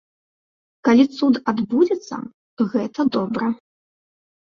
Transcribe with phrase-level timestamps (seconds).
[0.89, 2.15] Калі цуд адбудзецца,
[2.75, 3.55] гэта добра.